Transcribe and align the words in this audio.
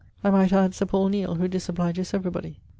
I 0.23 0.31
might 0.31 0.51
add 0.51 0.73
Sir 0.73 0.87
Paul 0.87 1.09
Neile, 1.11 1.37
who 1.37 1.47
disobliges 1.47 2.11
everybody. 2.15 2.57